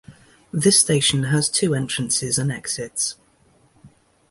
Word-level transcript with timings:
This 0.51 0.79
station 0.79 1.25
has 1.25 1.47
two 1.47 1.75
entrances 1.75 2.39
and 2.39 2.51
exits. 2.51 3.17